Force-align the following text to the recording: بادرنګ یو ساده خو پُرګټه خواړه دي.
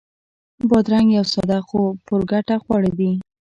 بادرنګ 0.69 1.07
یو 1.17 1.25
ساده 1.33 1.59
خو 1.67 1.81
پُرګټه 2.05 2.55
خواړه 2.63 2.91
دي. 2.97 3.11